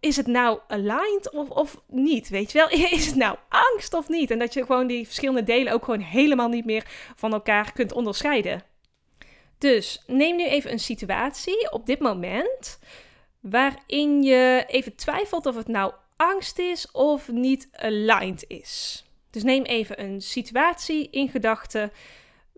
is 0.00 0.16
het 0.16 0.26
nou 0.26 0.58
aligned 0.68 1.30
of, 1.30 1.50
of 1.50 1.82
niet? 1.86 2.28
Weet 2.28 2.52
je 2.52 2.58
wel? 2.58 2.70
Is 2.98 3.06
het 3.06 3.14
nou 3.14 3.36
angst 3.48 3.94
of 3.94 4.08
niet? 4.08 4.30
En 4.30 4.38
dat 4.38 4.54
je 4.54 4.64
gewoon 4.64 4.86
die 4.86 5.04
verschillende 5.04 5.42
delen 5.42 5.72
ook 5.72 5.84
gewoon 5.84 6.00
helemaal 6.00 6.48
niet 6.48 6.64
meer 6.64 7.12
van 7.16 7.32
elkaar 7.32 7.72
kunt 7.72 7.92
onderscheiden. 7.92 8.62
Dus 9.58 10.02
neem 10.06 10.36
nu 10.36 10.46
even 10.46 10.72
een 10.72 10.78
situatie 10.78 11.72
op 11.72 11.86
dit 11.86 11.98
moment 11.98 12.78
waarin 13.40 14.22
je 14.22 14.64
even 14.66 14.94
twijfelt 14.94 15.46
of 15.46 15.56
het 15.56 15.68
nou 15.68 15.92
angst 16.16 16.58
is 16.58 16.90
of 16.90 17.28
niet 17.28 17.68
aligned 17.72 18.44
is. 18.48 19.04
Dus 19.30 19.42
neem 19.42 19.64
even 19.64 20.02
een 20.02 20.20
situatie 20.20 21.10
in 21.10 21.28
gedachten 21.28 21.92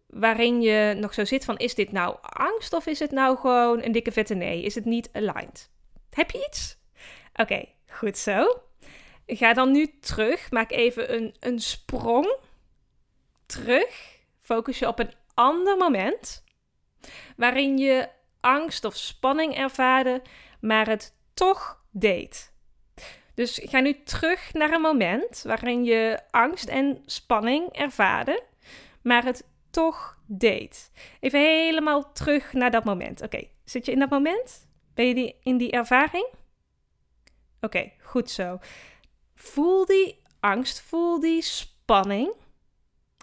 waarin 0.07 0.61
je 0.61 0.95
nog 0.99 1.15
zo 1.15 1.25
zit 1.25 1.45
van 1.45 1.57
is 1.57 1.75
dit 1.75 1.93
nou 1.93 2.17
angst 2.21 2.73
of 2.73 2.87
is 2.87 2.99
het 2.99 3.11
nou 3.11 3.37
gewoon 3.37 3.83
een 3.83 3.93
dikke 3.93 4.13
vette 4.13 4.35
nee? 4.35 4.63
Is 4.63 4.75
het 4.75 4.85
niet 4.85 5.09
aligned? 5.13 5.71
Heb 6.11 6.31
je 6.31 6.47
iets? 6.49 6.77
Oké, 7.35 7.65
goed 7.89 8.19
zo. 8.19 8.63
Ga 9.27 9.53
dan 9.53 9.71
nu 9.71 9.99
terug. 10.01 10.51
Maak 10.51 10.71
even 10.71 11.15
een, 11.15 11.35
een 11.41 11.61
sprong 11.61 12.37
terug. 13.47 14.19
Focus 14.41 14.79
je 14.79 14.89
op 14.89 14.99
een 14.99 15.13
ander 15.35 15.77
moment 15.77 16.45
waarin 17.37 17.79
je 17.79 18.09
angst 18.41 18.85
of 18.85 18.97
spanning 18.97 19.57
ervaarde, 19.57 20.23
maar 20.61 20.87
het 20.87 21.15
toch 21.35 21.85
deed. 21.91 22.53
Dus 23.35 23.61
ga 23.63 23.81
nu 23.81 24.03
terug 24.03 24.53
naar 24.53 24.73
een 24.73 24.81
moment 24.81 25.43
waarin 25.43 25.85
je 25.85 26.21
angst 26.31 26.69
en 26.69 27.03
spanning 27.07 27.73
ervaarde, 27.73 28.43
maar 29.03 29.25
het 29.25 29.49
toch 29.71 30.19
deed. 30.27 30.91
Even 31.21 31.41
helemaal 31.41 32.13
terug 32.13 32.53
naar 32.53 32.71
dat 32.71 32.85
moment. 32.85 33.23
Oké, 33.23 33.47
zit 33.65 33.87
je 33.87 33.93
in 33.93 33.99
dat 33.99 34.11
moment? 34.11 34.69
Ben 35.01 35.09
je 35.09 35.15
die, 35.15 35.37
in 35.43 35.57
die 35.57 35.71
ervaring? 35.71 36.29
Oké, 37.61 37.93
goed 38.01 38.31
zo. 38.31 38.59
Voel 39.35 39.87
die 39.87 40.23
angst, 40.41 40.81
voel 40.81 41.21
die 41.21 41.43
spanning 41.43 42.33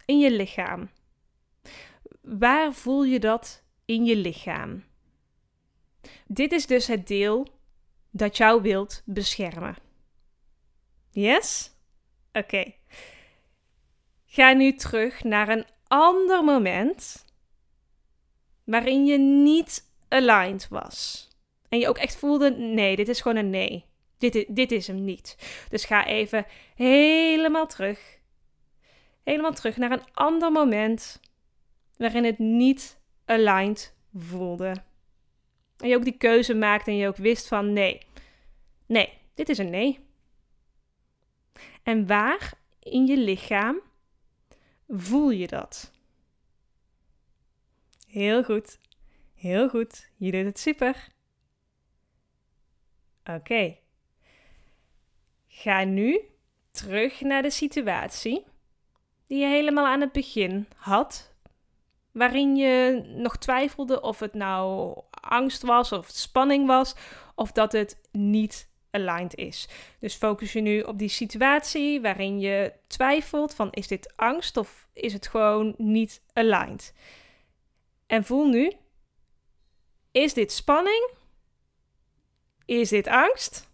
in 0.06 0.20
je 0.20 0.32
lichaam. 0.32 0.90
Waar 2.22 2.74
voel 2.74 3.04
je 3.04 3.20
dat 3.20 3.64
in 3.86 4.06
je 4.06 4.16
lichaam? 4.16 4.84
Dit 6.28 6.52
is 6.52 6.66
dus 6.66 6.88
het 6.88 7.08
deel 7.08 7.48
dat 8.12 8.38
jou 8.38 8.62
wilt 8.62 9.02
beschermen. 9.06 9.76
Yes? 11.12 11.72
Oké. 12.34 12.74
Ga 14.26 14.54
nu 14.54 14.74
terug 14.74 15.24
naar 15.24 15.50
een 15.50 15.66
ander 15.88 16.44
moment 16.44 17.26
waarin 18.64 19.06
je 19.06 19.18
niet 19.18 19.92
aligned 20.08 20.68
was. 20.68 21.27
En 21.70 21.80
je 21.80 21.88
ook 21.88 21.98
echt 21.98 22.16
voelde: 22.16 22.50
nee, 22.50 22.96
dit 22.96 23.08
is 23.08 23.22
gewoon 23.22 23.38
een 23.38 23.50
nee. 23.50 23.86
Dit 24.18 24.36
is, 24.36 24.46
dit 24.48 24.72
is 24.72 24.88
hem 24.88 25.04
niet. 25.04 25.38
Dus 25.70 25.86
ga 25.86 26.06
even 26.06 26.46
helemaal 26.76 27.68
terug. 27.68 28.18
Helemaal 29.24 29.54
terug 29.54 29.78
naar 29.78 29.92
een 29.92 30.14
ander 30.14 30.52
moment 30.52 31.20
waarin 31.98 32.24
het 32.24 32.40
niet 32.40 33.00
aligned 33.26 33.96
voelde. 34.16 34.74
En 35.78 35.88
je 35.88 35.96
ook 35.96 36.04
die 36.04 36.18
keuze 36.18 36.54
maakte 36.54 36.92
en 36.92 36.98
je 36.98 37.08
ook 37.08 37.18
wist 37.18 37.48
van 37.48 37.74
nee. 37.74 38.02
Nee, 38.86 39.14
dit 39.34 39.50
is 39.50 39.58
een 39.58 39.70
nee. 39.70 40.00
En 41.84 42.08
waar 42.08 42.54
in 42.80 43.06
je 43.06 43.18
lichaam 43.18 43.80
voel 44.88 45.30
je 45.30 45.48
dat? 45.48 45.92
Heel 48.08 48.44
goed. 48.44 48.80
Heel 49.36 49.70
goed. 49.70 50.10
Je 50.18 50.32
doet 50.32 50.46
het 50.46 50.60
super. 50.60 51.08
Oké. 53.30 53.78
Ga 55.48 55.84
nu 55.84 56.22
terug 56.72 57.22
naar 57.22 57.42
de 57.42 57.50
situatie 57.50 58.46
die 59.28 59.40
je 59.40 59.46
helemaal 59.46 59.86
aan 59.86 60.02
het 60.02 60.12
begin 60.12 60.68
had, 60.76 61.34
waarin 62.12 62.56
je 62.56 63.04
nog 63.16 63.38
twijfelde 63.38 64.02
of 64.02 64.20
het 64.20 64.34
nou 64.34 64.94
angst 65.10 65.62
was 65.62 65.92
of 65.92 66.08
spanning 66.10 66.68
was 66.68 66.96
of 67.36 67.52
dat 67.52 67.72
het 67.72 68.02
niet 68.12 68.70
aligned 68.92 69.36
is. 69.36 69.68
Dus 70.00 70.16
focus 70.16 70.54
je 70.54 70.62
nu 70.62 70.82
op 70.82 70.98
die 70.98 71.10
situatie 71.10 72.02
waarin 72.02 72.40
je 72.40 72.74
twijfelt 72.88 73.54
van 73.54 73.72
is 73.72 73.88
dit 73.88 74.14
angst 74.16 74.58
of 74.58 74.88
is 74.94 75.14
het 75.14 75.28
gewoon 75.28 75.74
niet 75.78 76.22
aligned. 76.34 76.94
En 78.06 78.24
voel 78.24 78.48
nu, 78.48 78.72
is 80.12 80.34
dit 80.34 80.52
spanning 80.52 81.17
is 82.68 82.90
dit 82.90 83.08
angst? 83.08 83.70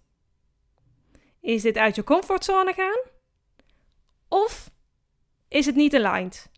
Is 1.40 1.62
dit 1.62 1.78
uit 1.78 1.96
je 1.96 2.04
comfortzone 2.04 2.74
gaan? 2.74 3.00
Of 4.28 4.72
is 5.48 5.66
het 5.66 5.76
niet 5.76 5.96
aligned? 5.96 6.52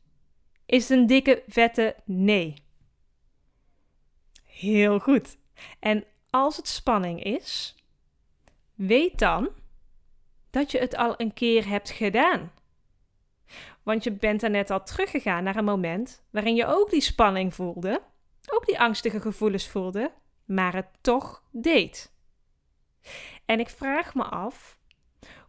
Is 0.65 0.89
het 0.89 0.97
een 0.97 1.07
dikke, 1.07 1.43
vette 1.47 1.95
nee? 2.05 2.53
Heel 4.43 4.99
goed. 4.99 5.37
En 5.79 6.03
als 6.29 6.57
het 6.57 6.67
spanning 6.67 7.23
is, 7.23 7.75
weet 8.73 9.19
dan 9.19 9.49
dat 10.49 10.71
je 10.71 10.77
het 10.79 10.95
al 10.95 11.13
een 11.17 11.33
keer 11.33 11.67
hebt 11.67 11.89
gedaan. 11.89 12.51
Want 13.83 14.03
je 14.03 14.11
bent 14.11 14.43
er 14.43 14.49
net 14.49 14.69
al 14.69 14.83
teruggegaan 14.83 15.43
naar 15.43 15.55
een 15.55 15.65
moment 15.65 16.23
waarin 16.29 16.55
je 16.55 16.65
ook 16.65 16.89
die 16.89 17.01
spanning 17.01 17.53
voelde, 17.53 18.01
ook 18.47 18.65
die 18.65 18.79
angstige 18.79 19.21
gevoelens 19.21 19.67
voelde, 19.67 20.11
maar 20.45 20.73
het 20.73 20.87
toch 21.01 21.43
deed. 21.51 22.14
En 23.45 23.59
ik 23.59 23.69
vraag 23.69 24.15
me 24.15 24.24
af 24.24 24.79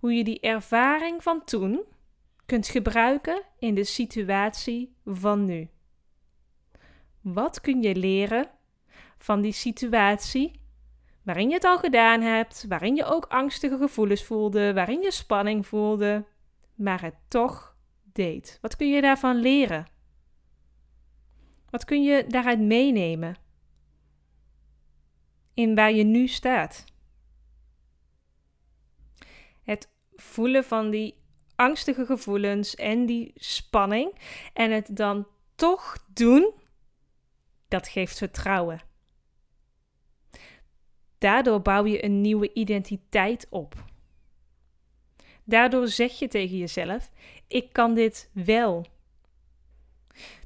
hoe 0.01 0.15
je 0.15 0.25
die 0.25 0.41
ervaring 0.41 1.23
van 1.23 1.45
toen 1.45 1.85
kunt 2.47 2.69
gebruiken 2.69 3.43
in 3.59 3.75
de 3.75 3.85
situatie 3.85 4.97
van 5.05 5.45
nu. 5.45 5.69
Wat 7.21 7.61
kun 7.61 7.83
je 7.83 7.97
leren 7.97 8.51
van 9.19 9.41
die 9.41 9.53
situatie 9.53 10.61
waarin 11.23 11.49
je 11.49 11.55
het 11.55 11.65
al 11.65 11.79
gedaan 11.79 12.21
hebt, 12.21 12.65
waarin 12.69 12.97
je 12.97 13.05
ook 13.05 13.25
angstige 13.25 13.77
gevoelens 13.79 14.25
voelde, 14.25 14.75
waarin 14.75 15.03
je 15.03 15.11
spanning 15.11 15.67
voelde, 15.67 16.25
maar 16.75 17.03
het 17.03 17.15
toch 17.29 17.77
deed? 18.13 18.59
Wat 18.61 18.77
kun 18.77 18.91
je 18.91 19.01
daarvan 19.01 19.37
leren? 19.37 19.87
Wat 21.71 21.85
kun 21.85 22.03
je 22.03 22.25
daaruit 22.29 22.61
meenemen? 22.61 23.37
In 25.55 25.75
waar 25.75 25.93
je 25.93 26.05
nu 26.05 26.27
staat. 26.27 26.85
Het 29.67 29.89
voelen 30.15 30.65
van 30.65 30.91
die 30.91 31.15
angstige 31.57 32.07
gevoelens 32.07 32.75
en 32.75 33.07
die 33.07 33.33
spanning 33.35 34.19
en 34.53 34.71
het 34.71 34.97
dan 34.97 35.27
toch 35.55 36.07
doen, 36.13 36.53
dat 37.69 37.89
geeft 37.89 38.19
vertrouwen. 38.19 38.81
Daardoor 41.19 41.63
bouw 41.63 41.85
je 41.85 42.05
een 42.05 42.21
nieuwe 42.21 42.53
identiteit 42.53 43.47
op. 43.51 43.85
Daardoor 45.45 45.89
zeg 45.89 46.19
je 46.19 46.29
tegen 46.29 46.57
jezelf: 46.57 47.11
Ik 47.47 47.73
kan 47.73 47.95
dit 47.95 48.31
wel. 48.33 48.87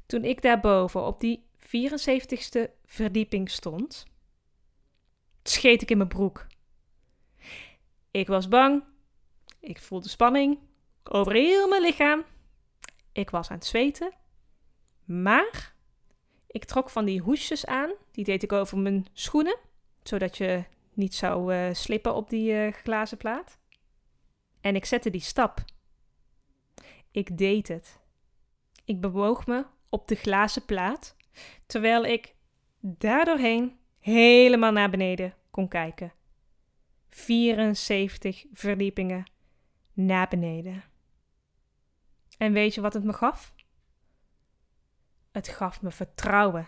Toen 0.05 0.23
ik 0.23 0.41
daarboven 0.41 1.05
op 1.05 1.19
die 1.19 1.45
74ste 1.59 2.69
verdieping 2.85 3.49
stond, 3.49 4.05
scheet 5.43 5.81
ik 5.81 5.91
in 5.91 5.97
mijn 5.97 6.09
broek. 6.09 6.47
Ik 8.11 8.27
was 8.27 8.47
bang. 8.47 8.83
Ik 9.61 9.79
voelde 9.79 10.09
spanning 10.09 10.59
over 11.03 11.33
heel 11.33 11.67
mijn 11.67 11.81
lichaam. 11.81 12.23
Ik 13.11 13.29
was 13.29 13.49
aan 13.49 13.57
het 13.57 13.65
zweten. 13.65 14.13
Maar 15.05 15.73
ik 16.47 16.65
trok 16.65 16.89
van 16.89 17.05
die 17.05 17.21
hoesjes 17.21 17.65
aan. 17.65 17.91
Die 18.11 18.23
deed 18.23 18.43
ik 18.43 18.51
over 18.51 18.77
mijn 18.77 19.05
schoenen 19.13 19.57
zodat 20.03 20.37
je 20.37 20.63
niet 20.93 21.15
zou 21.15 21.53
uh, 21.55 21.73
slippen 21.73 22.15
op 22.15 22.29
die 22.29 22.51
uh, 22.51 22.73
glazen 22.73 23.17
plaat. 23.17 23.57
En 24.61 24.75
ik 24.75 24.85
zette 24.85 25.09
die 25.09 25.21
stap. 25.21 25.63
Ik 27.11 27.37
deed 27.37 27.67
het. 27.67 27.99
Ik 28.85 29.01
bewoog 29.01 29.47
me 29.47 29.65
op 29.89 30.07
de 30.07 30.15
glazen 30.15 30.65
plaat, 30.65 31.15
terwijl 31.65 32.05
ik 32.05 32.35
daardoorheen 32.79 33.79
helemaal 33.99 34.71
naar 34.71 34.89
beneden 34.89 35.33
kon 35.51 35.67
kijken. 35.67 36.13
74 37.09 38.45
verdiepingen 38.53 39.25
naar 39.93 40.27
beneden. 40.27 40.83
En 42.37 42.53
weet 42.53 42.73
je 42.73 42.81
wat 42.81 42.93
het 42.93 43.03
me 43.03 43.13
gaf? 43.13 43.53
Het 45.31 45.47
gaf 45.47 45.81
me 45.81 45.91
vertrouwen. 45.91 46.67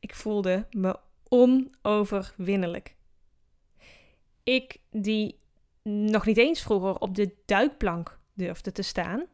Ik 0.00 0.14
voelde 0.14 0.66
me 0.70 0.98
onoverwinnelijk. 1.28 2.96
Ik, 4.42 4.80
die 4.90 5.38
nog 5.82 6.26
niet 6.26 6.36
eens 6.36 6.62
vroeger 6.62 6.98
op 6.98 7.14
de 7.14 7.36
duikplank 7.44 8.18
durfde 8.32 8.72
te 8.72 8.82
staan. 8.82 9.26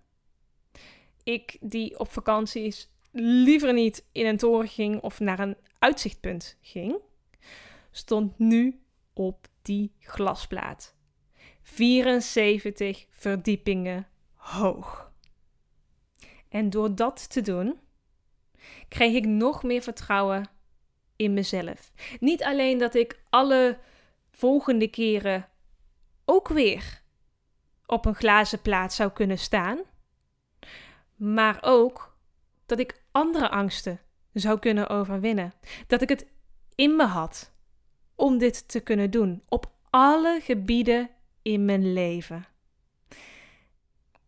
Ik, 1.22 1.56
die 1.60 1.98
op 1.98 2.10
vakanties 2.10 2.90
liever 3.20 3.72
niet 3.72 4.04
in 4.12 4.26
een 4.26 4.36
toren 4.36 4.68
ging 4.68 5.00
of 5.00 5.20
naar 5.20 5.38
een 5.38 5.56
uitzichtpunt 5.78 6.56
ging, 6.60 6.96
stond 7.90 8.38
nu 8.38 8.80
op 9.12 9.46
die 9.62 9.92
glasplaat. 10.00 10.95
74 11.68 13.06
verdiepingen 13.10 14.06
hoog. 14.34 15.12
En 16.48 16.70
door 16.70 16.94
dat 16.94 17.30
te 17.30 17.40
doen, 17.40 17.78
kreeg 18.88 19.14
ik 19.14 19.26
nog 19.26 19.62
meer 19.62 19.82
vertrouwen 19.82 20.48
in 21.16 21.34
mezelf. 21.34 21.92
Niet 22.20 22.44
alleen 22.44 22.78
dat 22.78 22.94
ik 22.94 23.20
alle 23.30 23.78
volgende 24.30 24.88
keren 24.88 25.48
ook 26.24 26.48
weer 26.48 27.02
op 27.86 28.04
een 28.04 28.14
glazen 28.14 28.62
plaat 28.62 28.92
zou 28.92 29.10
kunnen 29.10 29.38
staan, 29.38 29.78
maar 31.16 31.58
ook 31.60 32.16
dat 32.66 32.78
ik 32.78 33.02
andere 33.10 33.48
angsten 33.48 34.00
zou 34.32 34.58
kunnen 34.58 34.88
overwinnen. 34.88 35.52
Dat 35.86 36.02
ik 36.02 36.08
het 36.08 36.26
in 36.74 36.96
me 36.96 37.04
had 37.04 37.52
om 38.14 38.38
dit 38.38 38.68
te 38.68 38.80
kunnen 38.80 39.10
doen 39.10 39.42
op 39.48 39.70
alle 39.90 40.40
gebieden 40.42 41.10
in 41.46 41.64
mijn 41.64 41.92
leven. 41.92 42.46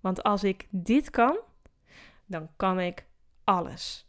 Want 0.01 0.23
als 0.23 0.45
ik 0.45 0.67
dit 0.71 1.11
kan, 1.11 1.39
dan 2.27 2.49
kan 2.57 2.81
ik 2.81 3.07
alles. 3.45 4.07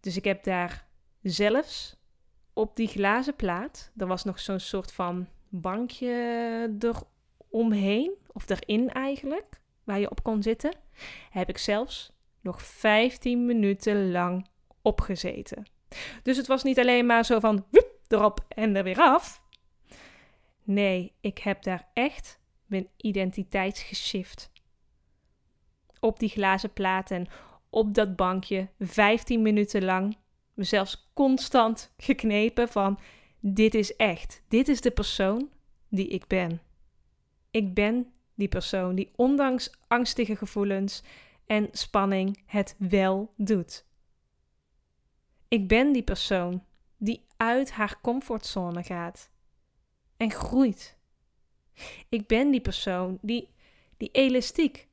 Dus 0.00 0.16
ik 0.16 0.24
heb 0.24 0.44
daar 0.44 0.86
Zelfs 1.28 1.96
op 2.52 2.76
die 2.76 2.88
glazen 2.88 3.36
plaat, 3.36 3.90
er 3.96 4.06
was 4.06 4.24
nog 4.24 4.40
zo'n 4.40 4.60
soort 4.60 4.92
van 4.92 5.28
bankje 5.48 6.76
eromheen, 7.48 8.12
of 8.32 8.48
erin 8.48 8.90
eigenlijk, 8.90 9.60
waar 9.84 9.98
je 9.98 10.10
op 10.10 10.22
kon 10.22 10.42
zitten, 10.42 10.72
heb 11.30 11.48
ik 11.48 11.58
zelfs 11.58 12.12
nog 12.40 12.62
15 12.62 13.44
minuten 13.44 14.10
lang 14.10 14.46
opgezeten. 14.82 15.66
Dus 16.22 16.36
het 16.36 16.46
was 16.46 16.62
niet 16.62 16.78
alleen 16.78 17.06
maar 17.06 17.24
zo 17.24 17.40
van 17.40 17.66
woep, 17.70 18.00
erop 18.08 18.44
en 18.48 18.76
er 18.76 18.84
weer 18.84 18.98
af. 18.98 19.42
Nee, 20.66 21.12
ik 21.20 21.38
heb 21.38 21.62
daar 21.62 21.88
echt 21.92 22.40
mijn 22.64 22.88
identiteit 22.96 23.78
geshift. 23.78 24.50
Op 26.00 26.18
die 26.18 26.28
glazen 26.28 26.72
plaat 26.72 27.10
en 27.10 27.26
op 27.70 27.94
dat 27.94 28.16
bankje 28.16 28.68
15 28.78 29.42
minuten 29.42 29.84
lang 29.84 30.16
mezelf 30.54 30.96
constant 31.14 31.92
geknepen 31.96 32.68
van 32.68 32.98
dit 33.40 33.74
is 33.74 33.96
echt, 33.96 34.42
dit 34.48 34.68
is 34.68 34.80
de 34.80 34.90
persoon 34.90 35.50
die 35.88 36.08
ik 36.08 36.26
ben. 36.26 36.60
Ik 37.50 37.74
ben 37.74 38.12
die 38.34 38.48
persoon 38.48 38.94
die 38.94 39.12
ondanks 39.16 39.70
angstige 39.88 40.36
gevoelens 40.36 41.02
en 41.46 41.68
spanning 41.72 42.42
het 42.46 42.74
wel 42.78 43.32
doet. 43.36 43.86
Ik 45.48 45.68
ben 45.68 45.92
die 45.92 46.02
persoon 46.02 46.64
die 46.96 47.26
uit 47.36 47.70
haar 47.70 48.00
comfortzone 48.00 48.82
gaat 48.82 49.34
en 50.16 50.30
groeit. 50.30 50.96
Ik 52.08 52.26
ben 52.26 52.50
die 52.50 52.60
persoon 52.60 53.18
die 53.22 53.54
die 53.96 54.10
elastiek 54.10 54.88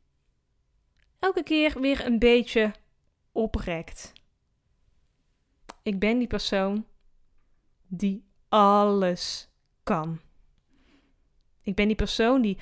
elke 1.20 1.44
keer 1.44 1.82
weer 1.82 2.06
een 2.06 2.20
beetje 2.20 2.74
oprekt. 3.32 4.14
Ik 5.84 6.00
ben 6.00 6.18
die 6.18 6.28
persoon 6.28 6.86
die 7.88 8.24
alles 8.50 9.50
kan. 9.84 10.20
Ik 11.62 11.76
ben 11.76 11.88
die 11.88 11.96
persoon 11.96 12.42
die 12.42 12.58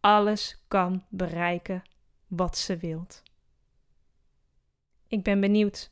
alles 0.00 0.62
kan 0.68 1.04
bereiken 1.08 1.82
wat 2.26 2.58
ze 2.58 2.76
wilt. 2.76 3.22
Ik 5.06 5.22
ben 5.22 5.40
benieuwd 5.40 5.88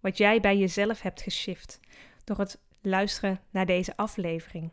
wat 0.00 0.18
jij 0.18 0.40
bij 0.40 0.58
jezelf 0.58 1.00
hebt 1.00 1.22
geshift 1.22 1.80
door 2.24 2.38
het 2.38 2.60
luisteren 2.80 3.40
naar 3.50 3.66
deze 3.66 3.96
aflevering. 3.96 4.70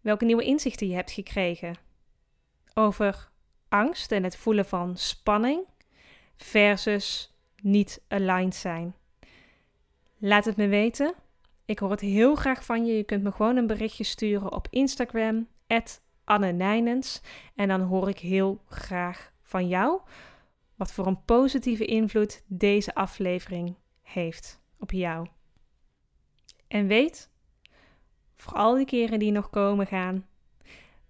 Welke 0.00 0.24
nieuwe 0.24 0.44
inzichten 0.44 0.88
je 0.88 0.94
hebt 0.94 1.10
gekregen 1.10 1.74
over 2.74 3.30
angst 3.68 4.12
en 4.12 4.24
het 4.24 4.36
voelen 4.36 4.66
van 4.66 4.96
spanning 4.96 5.64
versus 6.36 7.34
niet 7.62 8.02
aligned 8.08 8.54
zijn. 8.54 8.94
Laat 10.18 10.44
het 10.44 10.56
me 10.56 10.68
weten. 10.68 11.14
Ik 11.64 11.78
hoor 11.78 11.90
het 11.90 12.00
heel 12.00 12.34
graag 12.34 12.64
van 12.64 12.86
je. 12.86 12.96
Je 12.96 13.04
kunt 13.04 13.22
me 13.22 13.32
gewoon 13.32 13.56
een 13.56 13.66
berichtje 13.66 14.04
sturen 14.04 14.52
op 14.52 14.66
Instagram, 14.70 15.48
Anne 16.24 16.52
Nijnens. 16.52 17.20
En 17.54 17.68
dan 17.68 17.80
hoor 17.80 18.08
ik 18.08 18.18
heel 18.18 18.62
graag 18.68 19.32
van 19.42 19.68
jou 19.68 20.00
wat 20.74 20.92
voor 20.92 21.06
een 21.06 21.24
positieve 21.24 21.84
invloed 21.84 22.42
deze 22.46 22.94
aflevering 22.94 23.76
heeft 24.02 24.60
op 24.78 24.90
jou. 24.90 25.26
En 26.68 26.86
weet, 26.86 27.30
voor 28.40 28.52
al 28.52 28.74
die 28.74 28.84
keren 28.84 29.18
die 29.18 29.32
nog 29.32 29.50
komen 29.50 29.86
gaan, 29.86 30.26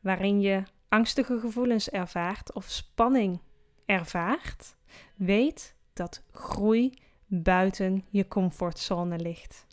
waarin 0.00 0.40
je 0.40 0.62
angstige 0.88 1.40
gevoelens 1.40 1.90
ervaart 1.90 2.54
of 2.54 2.64
spanning 2.64 3.40
ervaart, 3.86 4.76
weet 5.16 5.74
dat 5.92 6.22
groei 6.32 6.92
buiten 7.26 8.04
je 8.10 8.28
comfortzone 8.28 9.18
ligt. 9.18 9.66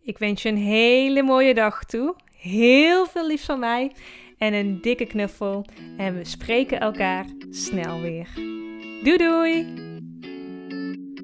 Ik 0.00 0.18
wens 0.18 0.42
je 0.42 0.48
een 0.48 0.56
hele 0.56 1.22
mooie 1.22 1.54
dag 1.54 1.84
toe. 1.84 2.14
Heel 2.36 3.06
veel 3.06 3.26
liefs 3.26 3.44
van 3.44 3.58
mij 3.58 3.92
en 4.38 4.54
een 4.54 4.80
dikke 4.80 5.06
knuffel. 5.06 5.64
En 5.96 6.14
we 6.14 6.24
spreken 6.24 6.80
elkaar 6.80 7.26
snel 7.50 8.00
weer. 8.00 8.28
Doei 9.02 9.16
doei! 9.16 9.86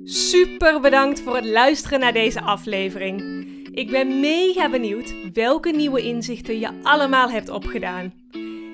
Super 0.04 0.80
bedankt 0.80 1.20
voor 1.20 1.36
het 1.36 1.44
luisteren 1.44 2.00
naar 2.00 2.12
deze 2.12 2.40
aflevering. 2.40 3.33
Ik 3.74 3.90
ben 3.90 4.20
mega 4.20 4.70
benieuwd 4.70 5.14
welke 5.32 5.70
nieuwe 5.70 6.02
inzichten 6.02 6.58
je 6.58 6.68
allemaal 6.82 7.30
hebt 7.30 7.48
opgedaan. 7.48 8.12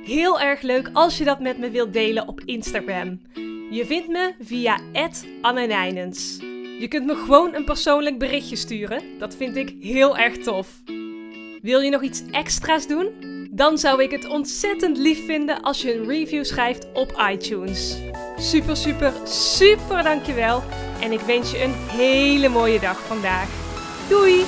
Heel 0.05 0.41
erg 0.41 0.63
leuk 0.63 0.91
als 0.93 1.19
je 1.19 1.25
dat 1.25 1.41
met 1.41 1.59
me 1.59 1.71
wilt 1.71 1.93
delen 1.93 2.29
op 2.29 2.41
Instagram. 2.45 3.21
Je 3.71 3.87
vindt 3.87 4.09
me 4.09 4.35
via 4.41 4.79
@annenijnens. 5.41 6.39
Je 6.79 6.87
kunt 6.89 7.07
me 7.07 7.15
gewoon 7.15 7.55
een 7.55 7.65
persoonlijk 7.65 8.19
berichtje 8.19 8.57
sturen. 8.57 9.03
Dat 9.19 9.37
vind 9.37 9.57
ik 9.57 9.75
heel 9.81 10.19
erg 10.19 10.37
tof. 10.37 10.83
Wil 11.63 11.81
je 11.81 11.91
nog 11.91 12.03
iets 12.03 12.23
extra's 12.31 12.87
doen? 12.87 13.09
Dan 13.51 13.79
zou 13.79 14.03
ik 14.03 14.11
het 14.11 14.29
ontzettend 14.29 14.97
lief 14.97 15.25
vinden 15.25 15.63
als 15.63 15.83
je 15.83 15.95
een 15.95 16.09
review 16.09 16.45
schrijft 16.45 16.93
op 16.93 17.25
iTunes. 17.33 17.97
Super, 18.37 18.77
super, 18.77 19.13
super 19.25 20.03
dankjewel. 20.03 20.63
En 21.01 21.13
ik 21.13 21.21
wens 21.21 21.51
je 21.51 21.63
een 21.63 21.75
hele 21.75 22.49
mooie 22.49 22.81
dag 22.81 23.07
vandaag. 23.07 23.49
Doei! 24.09 24.45